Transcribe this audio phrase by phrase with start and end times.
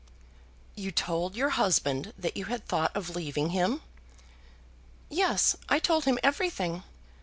[0.73, 3.83] "You told your husband that you had thought of leaving him?"
[5.09, 6.81] "Yes; I told him everything.